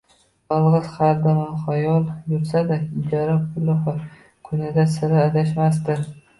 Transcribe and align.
Yolg’iz, 0.53 0.87
hardamxayol 0.93 2.07
yursa-da, 2.33 2.79
ijara 3.03 3.37
puli 3.45 3.79
va 3.85 3.97
kunidan 4.51 4.93
sira 4.99 5.25
adashmasdi 5.31 6.03